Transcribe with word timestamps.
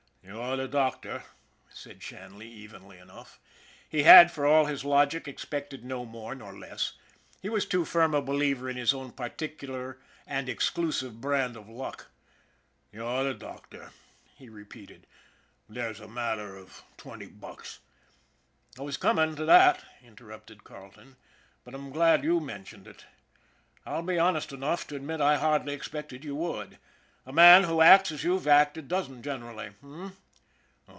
"'You're 0.31 0.55
the 0.55 0.67
doctor," 0.67 1.23
said 1.69 2.01
Shanley 2.01 2.47
evenly 2.47 2.97
enough. 2.97 3.39
He 3.89 4.03
had, 4.03 4.31
for 4.31 4.45
all 4.45 4.65
his 4.65 4.85
logic, 4.85 5.27
expected 5.27 5.83
no 5.83 6.05
more 6.05 6.35
nor 6.35 6.57
less 6.57 6.93
he 7.41 7.49
was 7.49 7.65
too 7.65 7.83
firm 7.85 8.13
a 8.13 8.21
believer 8.21 8.69
in 8.69 8.77
his 8.77 8.93
own 8.93 9.11
particular 9.11 9.97
and 10.25 10.47
ex 10.49 10.69
clusive 10.69 11.19
brand 11.19 11.57
of 11.57 11.67
luck." 11.67 12.07
You're 12.93 13.23
the 13.25 13.33
doctor," 13.33 13.91
he 14.35 14.47
re 14.47 14.63
peated." 14.63 15.01
There's 15.69 15.99
a 15.99 16.07
matter 16.07 16.55
of 16.55 16.83
twenty 16.97 17.27
bucks 17.27 17.79
""I 18.79 18.83
was 18.83 18.97
coming 18.97 19.35
to 19.35 19.43
that," 19.45 19.83
interrupted 20.03 20.63
Carleton;" 20.63 21.17
but 21.65 21.73
I'm 21.73 21.91
glad 21.91 22.23
you 22.23 22.39
mentioned 22.39 22.87
it. 22.87 23.05
I'll 23.85 24.03
be 24.03 24.19
honest 24.19 24.53
enough 24.53 24.87
to 24.87 24.95
admit 24.95 25.17
that 25.17 25.27
I 25.27 25.37
hardly 25.37 25.73
expected 25.73 26.23
you 26.23 26.35
would. 26.35 26.77
A 27.25 27.31
man 27.31 27.65
who 27.65 27.81
acts 27.81 28.11
as 28.11 28.23
you've 28.23 28.47
acted 28.47 28.87
doesn't 28.87 29.21
generally 29.21 29.67
h'm? 29.83 30.17